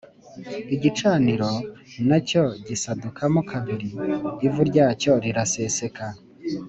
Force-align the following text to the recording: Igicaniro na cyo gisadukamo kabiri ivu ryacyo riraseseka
Igicaniro 0.75 1.51
na 2.09 2.17
cyo 2.27 2.43
gisadukamo 2.67 3.39
kabiri 3.51 3.87
ivu 4.47 4.61
ryacyo 4.69 5.11
riraseseka 5.23 6.05